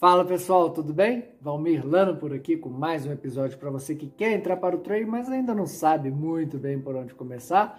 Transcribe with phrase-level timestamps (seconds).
[0.00, 1.24] Fala pessoal, tudo bem?
[1.42, 4.78] Valmir Lano por aqui com mais um episódio para você que quer entrar para o
[4.78, 7.78] trail, mas ainda não sabe muito bem por onde começar.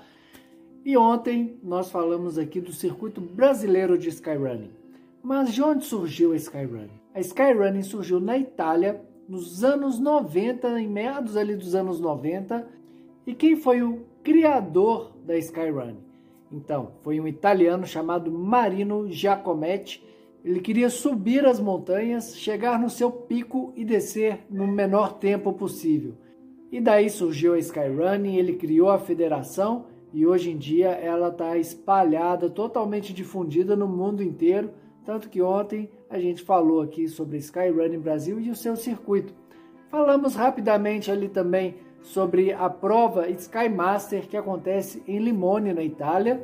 [0.85, 4.69] E ontem nós falamos aqui do circuito brasileiro de skyrunning.
[5.23, 6.91] Mas de onde surgiu a skyrunning?
[7.15, 12.67] A skyrunning surgiu na Itália nos anos 90, em meados ali dos anos 90.
[13.25, 15.97] E quem foi o criador da skyrunning?
[16.51, 20.11] Então, foi um italiano chamado Marino Giacometti
[20.43, 26.15] ele queria subir as montanhas, chegar no seu pico e descer no menor tempo possível.
[26.71, 31.57] E daí surgiu a Skyrunning, ele criou a federação e hoje em dia ela está
[31.57, 34.71] espalhada, totalmente difundida no mundo inteiro.
[35.05, 39.33] Tanto que ontem a gente falou aqui sobre Skyrunning Brasil e o seu circuito.
[39.89, 46.41] Falamos rapidamente ali também sobre a prova Skymaster que acontece em Limone, na Itália,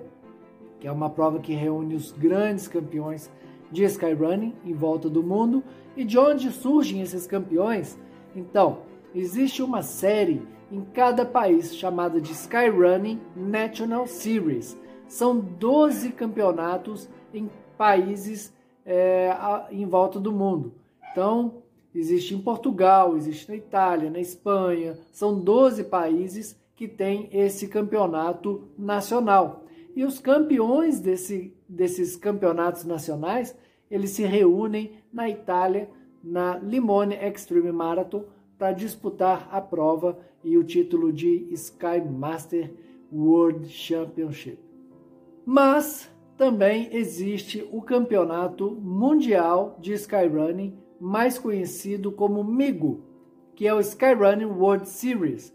[0.79, 3.31] que é uma prova que reúne os grandes campeões
[3.71, 5.63] de skyrunning em volta do mundo
[5.95, 7.97] e de onde surgem esses campeões.
[8.35, 8.79] Então,
[9.13, 10.41] existe uma série
[10.71, 14.77] em cada país chamada de Skyrunning National Series.
[15.07, 18.53] São 12 campeonatos em países
[18.85, 19.35] é,
[19.71, 20.73] em volta do mundo.
[21.11, 21.63] Então,
[21.93, 24.97] existe em Portugal, existe na Itália, na Espanha.
[25.11, 29.63] São 12 países que têm esse campeonato nacional.
[29.97, 33.57] E os campeões desse, desses campeonatos nacionais,
[33.89, 35.89] eles se reúnem na Itália,
[36.23, 38.25] na Limone Extreme Marathon,
[38.59, 42.71] para disputar a prova e o título de Sky Master
[43.11, 44.59] World Championship.
[45.43, 53.01] Mas também existe o Campeonato Mundial de Skyrunning, mais conhecido como MIGO,
[53.55, 55.51] que é o Skyrunning World Series,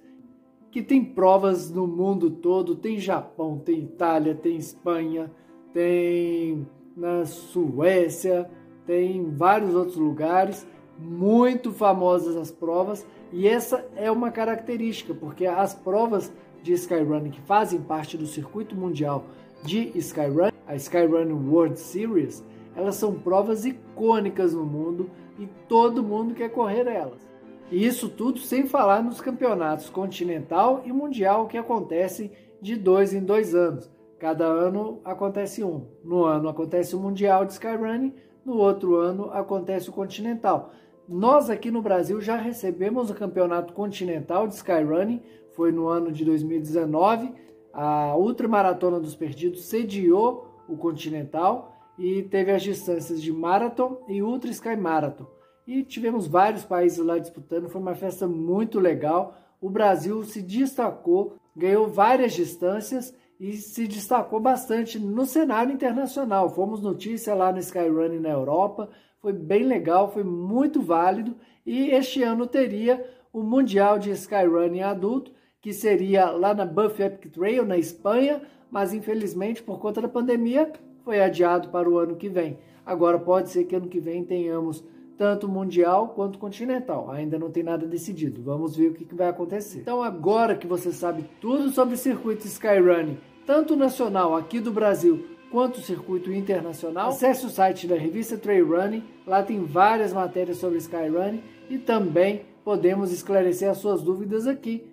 [0.73, 5.31] que tem provas no mundo todo, tem Japão, tem Itália, tem Espanha,
[5.71, 8.51] tem na Suécia,
[8.87, 10.67] tem vários outros lugares,
[10.99, 17.41] muito famosas as provas, e essa é uma característica, porque as provas de Skyrunning que
[17.43, 19.27] fazem parte do circuito mundial
[19.63, 22.43] de Skyrunning, a Skyrunning World Series,
[22.75, 27.32] elas são provas icônicas no mundo e todo mundo quer correr elas.
[27.71, 32.31] E isso tudo sem falar nos campeonatos continental e mundial que acontecem
[32.61, 33.91] de dois em dois anos.
[34.19, 35.87] Cada ano acontece um.
[36.05, 38.15] No ano acontece o Mundial de Skyrunning,
[38.45, 40.71] no outro ano acontece o Continental.
[41.09, 45.21] Nós aqui no Brasil já recebemos o Campeonato Continental de Skyrunning,
[45.57, 47.33] foi no ano de 2019.
[47.73, 54.51] A Ultramaratona dos Perdidos sediou o Continental e teve as distâncias de Marathon e Ultra
[54.51, 55.27] Sky Marathon
[55.67, 57.69] e tivemos vários países lá disputando.
[57.69, 59.37] Foi uma festa muito legal.
[59.61, 66.51] O Brasil se destacou, ganhou várias distâncias e se destacou bastante no cenário internacional.
[66.51, 68.89] Fomos notícia lá no Skyrunning na Europa,
[69.21, 71.37] foi bem legal, foi muito válido.
[71.65, 77.33] E este ano teria o Mundial de Skyrunning adulto, que seria lá na Buff Epic
[77.33, 80.73] Trail, na Espanha, mas infelizmente por conta da pandemia
[81.05, 82.59] foi adiado para o ano que vem.
[82.85, 84.85] Agora pode ser que ano que vem tenhamos
[85.23, 87.09] tanto mundial quanto continental.
[87.09, 88.43] Ainda não tem nada decidido.
[88.43, 89.79] Vamos ver o que, vai acontecer.
[89.79, 95.25] Então, agora que você sabe tudo sobre o circuito Skyrunning, tanto nacional aqui do Brasil
[95.49, 99.05] quanto o circuito internacional, acesse o site da revista Trail Running.
[99.25, 104.92] Lá tem várias matérias sobre Skyrunning e também podemos esclarecer as suas dúvidas aqui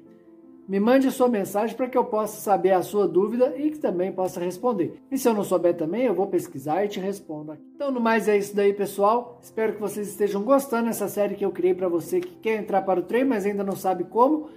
[0.70, 3.80] me mande a sua mensagem para que eu possa saber a sua dúvida e que
[3.80, 5.02] também possa responder.
[5.10, 7.64] E se eu não souber também, eu vou pesquisar e te respondo aqui.
[7.74, 9.40] Então, no mais é isso daí, pessoal.
[9.42, 12.84] Espero que vocês estejam gostando dessa série que eu criei para você que quer entrar
[12.84, 14.50] para o treino, mas ainda não sabe como.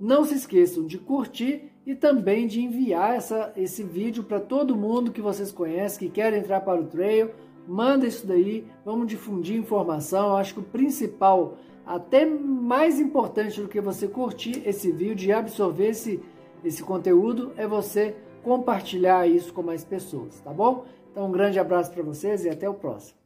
[0.00, 5.10] Não se esqueçam de curtir e também de enviar essa, esse vídeo para todo mundo
[5.10, 7.30] que vocês conhecem, que quer entrar para o trail.
[7.66, 10.30] Manda isso daí, vamos difundir informação.
[10.30, 15.32] Eu acho que o principal até mais importante do que você curtir esse vídeo e
[15.32, 16.20] absorver esse,
[16.64, 20.84] esse conteúdo é você compartilhar isso com mais pessoas, tá bom?
[21.10, 23.25] Então um grande abraço para vocês e até o próximo.